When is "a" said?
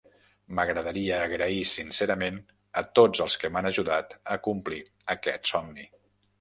2.83-2.85, 4.35-4.41